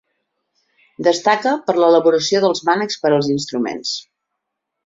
[1.07, 3.93] Destaca per l'elaboració dels mànecs per als instruments.